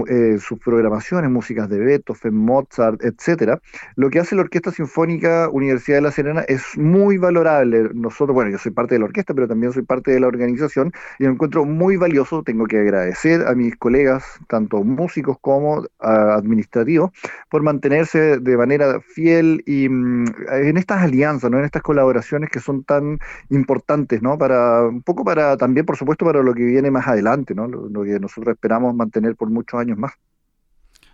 [0.09, 3.61] eh, sus programaciones, músicas de Beethoven, Mozart, etcétera.
[3.95, 7.91] Lo que hace la Orquesta Sinfónica Universidad de La Serena es muy valorable.
[7.95, 10.93] Nosotros, bueno, yo soy parte de la orquesta, pero también soy parte de la organización
[11.19, 12.43] y lo encuentro muy valioso.
[12.43, 17.11] Tengo que agradecer a mis colegas, tanto músicos como administrativos,
[17.51, 21.59] por mantenerse de manera fiel y mm, en estas alianzas, ¿no?
[21.59, 23.19] en estas colaboraciones que son tan
[23.51, 24.39] importantes, ¿no?
[24.39, 27.69] Para un poco para también, por supuesto, para lo que viene más adelante, ¿no?
[27.69, 30.13] lo que nosotros esperamos mantener por mucho años más.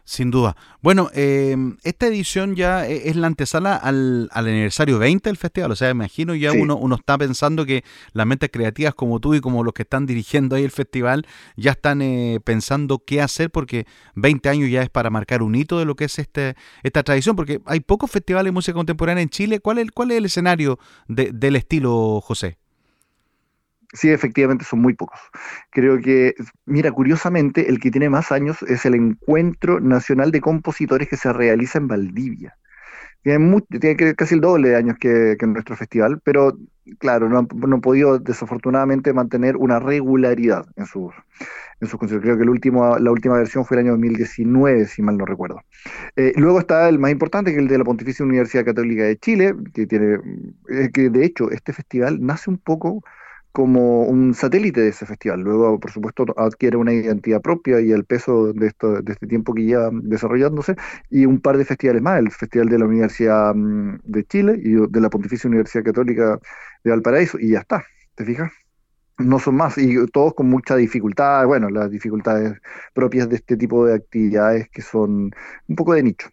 [0.05, 0.57] Sin duda.
[0.81, 5.71] Bueno, eh, esta edición ya e, es la antesala al, aniversario 20 del festival.
[5.71, 9.41] O sea, imagino ya uno, uno está pensando que las mentes creativas como tú y
[9.41, 11.25] como los que están dirigiendo ahí el festival
[11.57, 13.87] ya están eh, pensando qué hacer porque
[14.17, 17.37] 20 años ya es para marcar un hito de lo que es este, esta tradición.
[17.37, 19.61] Porque hay pocos festivales de música contemporánea en Chile.
[19.61, 22.59] ¿Cuál es, cuál es el escenario del estilo, José?
[23.93, 25.21] Sí, efectivamente son muy pocos.
[25.71, 26.35] Creo que,
[26.65, 31.33] mira, curiosamente, el que tiene más años es el Encuentro Nacional de Compositores que se
[31.33, 32.57] realiza en Valdivia.
[33.23, 36.57] Tiene, tiene casi el doble de años que, nuestro festival, pero
[36.99, 41.13] claro, no han, podido desafortunadamente mantener una regularidad en sus,
[41.81, 42.25] en sus conciertos.
[42.25, 45.61] Creo que el último, la última versión fue el año 2019, si mal no recuerdo.
[46.17, 49.19] Eh, luego está el más importante, que es el de la Pontificia Universidad Católica de
[49.19, 50.19] Chile, que tiene,
[50.71, 53.05] eh, que de hecho este festival nace un poco
[53.53, 55.41] como un satélite de ese festival.
[55.41, 59.55] Luego, por supuesto, adquiere una identidad propia y el peso de, esto, de este tiempo
[59.55, 60.77] que lleva desarrollándose,
[61.11, 64.75] y un par de festivales más, el Festival de la Universidad mm, de Chile y
[64.91, 66.39] de la Pontificia Universidad Católica
[66.85, 67.85] de Valparaíso, y ya está,
[68.15, 68.53] ¿te fijas?
[69.19, 72.55] No son más, y todos con mucha dificultad, bueno, las dificultades
[72.95, 75.31] propias de este tipo de actividades que son
[75.69, 76.29] un poco de nicho.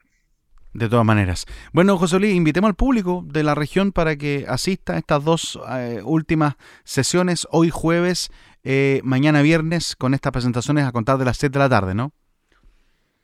[0.73, 1.45] De todas maneras.
[1.73, 5.59] Bueno, José Luis, invitemos al público de la región para que asista a estas dos
[5.71, 8.29] eh, últimas sesiones, hoy jueves,
[8.63, 12.13] eh, mañana viernes, con estas presentaciones a contar de las 7 de la tarde, ¿no?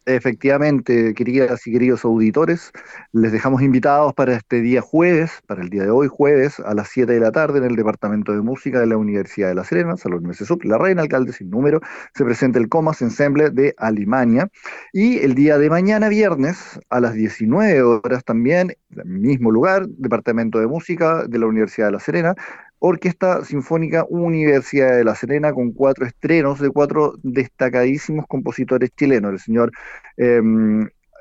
[0.07, 2.71] Efectivamente, queridas y queridos auditores,
[3.11, 6.89] les dejamos invitados para este día jueves, para el día de hoy jueves, a las
[6.89, 9.97] 7 de la tarde en el Departamento de Música de la Universidad de La Serena,
[9.97, 11.81] Salón Mesesub, La Reina Alcalde sin número,
[12.13, 14.47] se presenta el Comas Ensemble de Alemania.
[14.93, 19.87] Y el día de mañana viernes, a las 19 horas también, en el mismo lugar,
[19.87, 22.35] Departamento de Música de la Universidad de La Serena,
[22.87, 29.39] Orquesta Sinfónica Universidad de La Serena con cuatro estrenos de cuatro destacadísimos compositores chilenos, el
[29.39, 29.71] señor
[30.17, 30.39] eh,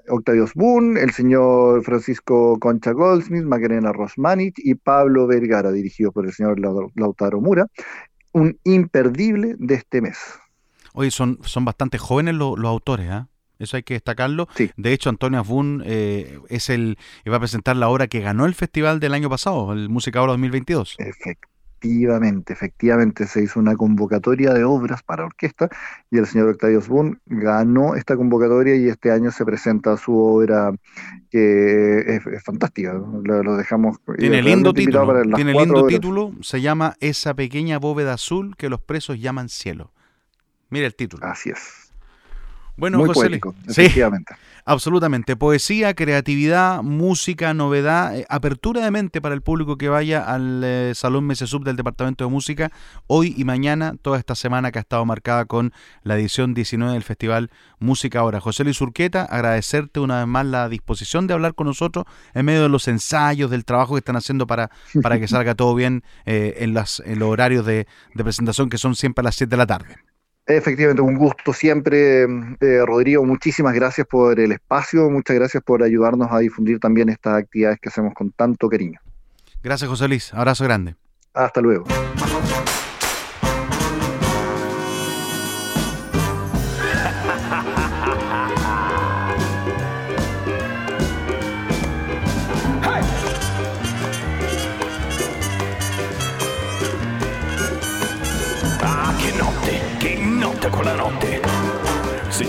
[0.09, 6.35] Octavio Boone, el señor Francisco Concha Goldsmith, Macarena Rosmanich y Pablo Vergara, dirigido por el
[6.35, 7.67] señor Lautaro Mura,
[8.33, 10.19] un imperdible de este mes.
[10.93, 13.29] Oye, son, son bastante jóvenes los, autores, ¿ah?
[13.59, 14.49] Eso hay que destacarlo.
[14.77, 18.55] De hecho, Antonio Asbun eh, es el va a presentar la obra que ganó el
[18.55, 20.97] festival del año pasado, el Música Ahora 2022.
[20.99, 21.54] Perfecto.
[21.85, 25.69] Efectivamente, efectivamente se hizo una convocatoria de obras para orquesta
[26.11, 30.73] y el señor Octavio Osbourne ganó esta convocatoria y este año se presenta su obra
[31.31, 32.95] que es, fantástica.
[32.95, 33.99] Lo, dejamos.
[34.17, 35.35] Tiene lindo título.
[35.35, 36.33] Tiene lindo título.
[36.41, 39.93] Se llama Esa pequeña bóveda azul que los presos llaman cielo.
[40.71, 41.27] Mira el título.
[41.27, 41.84] Así es.
[42.77, 44.35] Bueno, Muy José poético, efectivamente.
[44.65, 45.37] absolutamente.
[45.37, 50.93] Poesía, creatividad, música, novedad, eh, apertura de mente para el público que vaya al eh,
[50.95, 52.73] Salón Mesesub del Departamento de Música
[53.07, 55.73] hoy y mañana, toda esta semana que ha estado marcada con
[56.03, 58.41] la edición 19 del Festival Música Ahora.
[58.41, 62.63] José Luis Urqueta, agradecerte una vez más la disposición de hablar con nosotros en medio
[62.63, 64.71] de los ensayos, del trabajo que están haciendo para,
[65.01, 68.79] para que salga todo bien eh, en, las, en los horarios de, de presentación que
[68.79, 69.97] son siempre a las 7 de la tarde.
[70.47, 73.25] Efectivamente, un gusto siempre, eh, Rodrigo.
[73.25, 77.89] Muchísimas gracias por el espacio, muchas gracias por ayudarnos a difundir también estas actividades que
[77.89, 79.01] hacemos con tanto cariño.
[79.63, 80.35] Gracias, José Luis.
[80.35, 80.97] Abrazo grande.
[81.33, 81.87] Hasta luego.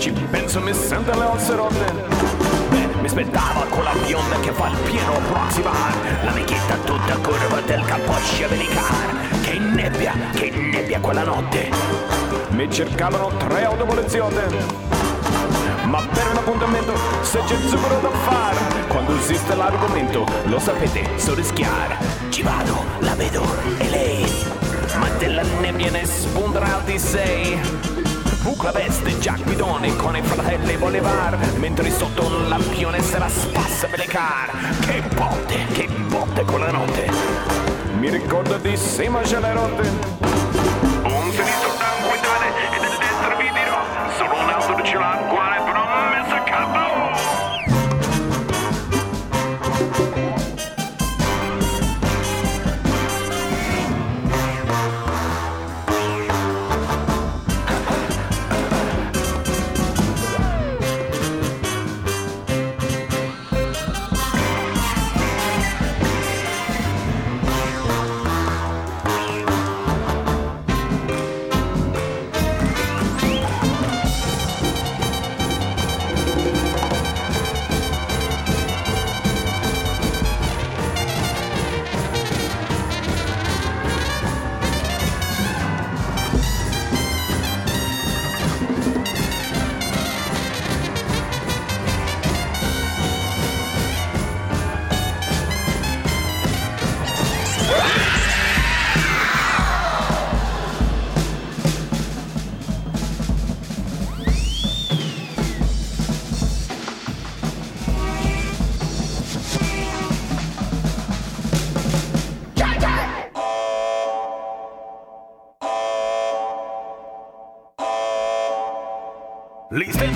[0.05, 1.91] Se ci penso mi sento le onzerotte.
[2.69, 5.95] Beh, mi aspettava con la bionda che fa il pieno proxy bar.
[6.23, 9.41] L'amichetta tutta curva del capo Chevelicar.
[9.41, 11.71] Che nebbia, che nebbia quella notte.
[12.49, 14.47] Mi cercavano tre autopoliziotte.
[15.85, 21.33] Ma per un appuntamento se c'è zucchero da fare quando esiste l'argomento, lo sapete, so
[21.33, 21.97] rischiare.
[22.29, 23.43] Ci vado, la vedo,
[23.79, 24.45] e lei?
[24.99, 27.94] Ma della nebbia ne spunterà di sei.
[28.45, 33.87] Buca veste, già guidone, con i fratelli Bolivar, mentre sotto un lampione se la spassa
[33.87, 34.51] per le car.
[34.81, 37.09] Che botte, che botte con la notte.
[37.97, 40.34] Mi ricordo di Sima Celerotte.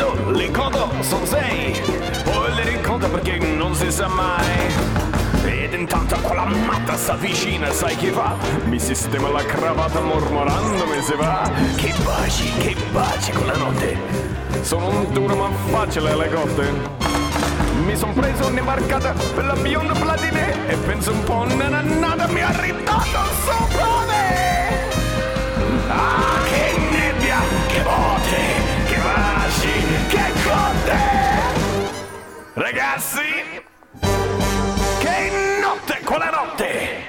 [0.10, 1.80] Stendo, li conto, sono sei.
[2.24, 4.74] Poi li riconto perché non si sa mai.
[5.46, 8.36] Ed intanto quella matta s'avvicina, sai chi fa?
[8.66, 11.50] Mi sistema la cravatta mormorandomi se va.
[11.76, 13.98] Che baci, che baci con la notte.
[14.62, 17.08] Sono un duro ma facile alle cotte.
[17.86, 22.42] Mi son preso un'imbarcata per la bionda platine e penso un po' nana nada mi
[22.42, 23.69] ha ridato sopra
[30.90, 31.92] notte!
[32.54, 33.64] Ragazzi!
[35.00, 35.32] Che
[35.62, 36.00] notte!
[36.04, 37.00] Quella notte!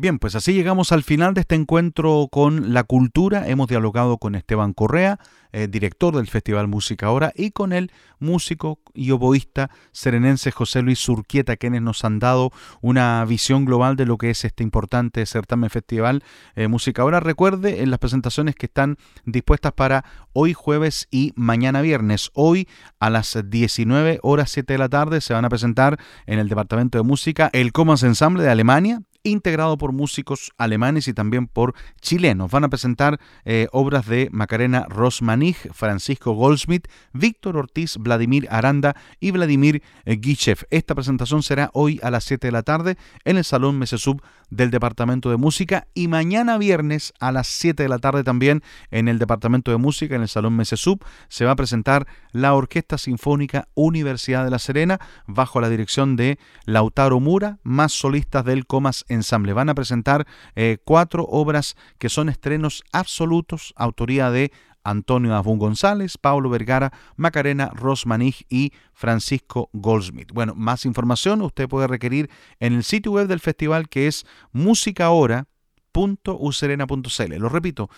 [0.00, 3.46] Bien, pues así llegamos al final de este encuentro con la cultura.
[3.46, 5.18] Hemos dialogado con Esteban Correa,
[5.52, 11.00] eh, director del Festival Música Ahora, y con el músico y oboísta serenense José Luis
[11.00, 15.68] Surquieta, quienes nos han dado una visión global de lo que es este importante certamen
[15.68, 16.24] festival
[16.54, 17.20] eh, Música Ahora.
[17.20, 18.96] Recuerde en las presentaciones que están
[19.26, 22.30] dispuestas para hoy jueves y mañana viernes.
[22.32, 22.68] Hoy
[23.00, 26.96] a las 19 horas 7 de la tarde se van a presentar en el Departamento
[26.96, 32.50] de Música el Comas Ensemble de Alemania, integrado por músicos alemanes y también por chilenos.
[32.50, 39.30] Van a presentar eh, obras de Macarena Rosmanig, Francisco Goldsmith, Víctor Ortiz, Vladimir Aranda y
[39.30, 40.66] Vladimir eh, Guichev.
[40.70, 44.70] Esta presentación será hoy a las 7 de la tarde en el Salón Mesesub del
[44.70, 49.18] Departamento de Música y mañana viernes a las 7 de la tarde también en el
[49.18, 54.44] Departamento de Música, en el Salón Mesesub, se va a presentar la Orquesta Sinfónica Universidad
[54.44, 59.52] de La Serena bajo la dirección de Lautaro Mura, más solistas del Comas Ensamble.
[59.52, 64.52] Van a presentar eh, cuatro obras que son estrenos absolutos, autoría de
[64.84, 70.32] Antonio Abun González, Pablo Vergara, Macarena Rosmanig y Francisco Goldsmith.
[70.32, 72.28] Bueno, más información usted puede requerir
[72.58, 77.34] en el sitio web del festival que es musicaahora.userena.cl.
[77.38, 77.88] Lo repito,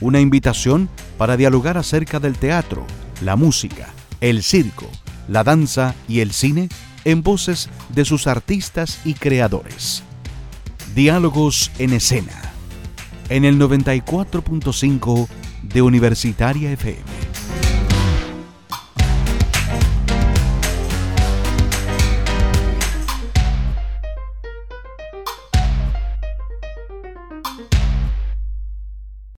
[0.00, 0.88] Una invitación
[1.18, 2.86] para dialogar acerca del teatro,
[3.22, 3.88] la música,
[4.20, 4.88] el circo,
[5.28, 6.68] la danza y el cine
[7.04, 10.02] en voces de sus artistas y creadores.
[10.94, 12.32] Diálogos en escena.
[13.28, 15.28] En el 94.5
[15.62, 17.00] de Universitaria FM.